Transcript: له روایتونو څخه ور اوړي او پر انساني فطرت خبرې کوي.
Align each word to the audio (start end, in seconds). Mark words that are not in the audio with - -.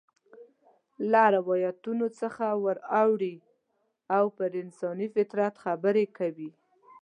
له 1.11 1.23
روایتونو 1.35 2.05
څخه 2.19 2.45
ور 2.65 2.77
اوړي 3.01 3.35
او 4.17 4.25
پر 4.37 4.51
انساني 4.61 5.07
فطرت 5.15 5.53
خبرې 5.63 6.05
کوي. 6.17 6.49